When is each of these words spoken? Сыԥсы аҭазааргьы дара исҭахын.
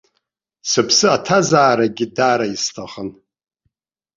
Сыԥсы 0.69 1.07
аҭазааргьы 1.15 2.05
дара 2.15 2.45
исҭахын. 2.55 3.09